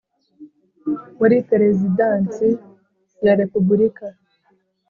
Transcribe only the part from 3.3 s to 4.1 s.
Repubulika